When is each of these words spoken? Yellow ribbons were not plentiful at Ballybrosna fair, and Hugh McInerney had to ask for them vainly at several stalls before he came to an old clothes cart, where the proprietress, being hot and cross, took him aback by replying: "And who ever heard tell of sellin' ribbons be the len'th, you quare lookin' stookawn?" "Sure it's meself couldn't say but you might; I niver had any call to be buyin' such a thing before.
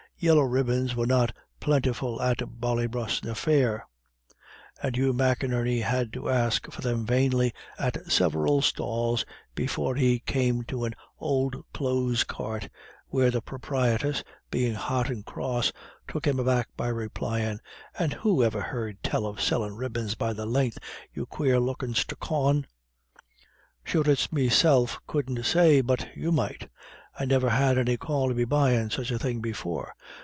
Yellow 0.23 0.43
ribbons 0.43 0.95
were 0.95 1.07
not 1.07 1.35
plentiful 1.59 2.21
at 2.21 2.37
Ballybrosna 2.59 3.33
fair, 3.33 3.87
and 4.83 4.95
Hugh 4.95 5.15
McInerney 5.15 5.81
had 5.81 6.13
to 6.13 6.29
ask 6.29 6.71
for 6.71 6.79
them 6.81 7.07
vainly 7.07 7.55
at 7.79 8.05
several 8.11 8.61
stalls 8.61 9.25
before 9.55 9.95
he 9.95 10.19
came 10.19 10.61
to 10.65 10.85
an 10.85 10.93
old 11.17 11.55
clothes 11.73 12.23
cart, 12.23 12.69
where 13.07 13.31
the 13.31 13.41
proprietress, 13.41 14.23
being 14.51 14.75
hot 14.75 15.09
and 15.09 15.25
cross, 15.25 15.71
took 16.07 16.27
him 16.27 16.39
aback 16.39 16.67
by 16.77 16.87
replying: 16.89 17.59
"And 17.97 18.13
who 18.13 18.43
ever 18.43 18.61
heard 18.61 19.01
tell 19.01 19.25
of 19.25 19.41
sellin' 19.41 19.73
ribbons 19.75 20.13
be 20.13 20.33
the 20.33 20.45
len'th, 20.45 20.77
you 21.11 21.25
quare 21.25 21.59
lookin' 21.59 21.95
stookawn?" 21.95 22.67
"Sure 23.83 24.03
it's 24.07 24.31
meself 24.31 24.99
couldn't 25.07 25.43
say 25.45 25.81
but 25.81 26.15
you 26.15 26.31
might; 26.31 26.69
I 27.19 27.25
niver 27.25 27.49
had 27.49 27.77
any 27.77 27.97
call 27.97 28.29
to 28.29 28.33
be 28.33 28.45
buyin' 28.45 28.89
such 28.89 29.11
a 29.11 29.19
thing 29.19 29.41
before. 29.41 29.93